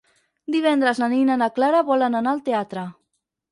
Divendres 0.55 1.01
na 1.03 1.09
Nina 1.11 1.37
i 1.37 1.43
na 1.43 1.51
Clara 1.59 1.83
volen 1.91 2.19
anar 2.23 2.35
al 2.35 2.43
teatre. 2.51 2.89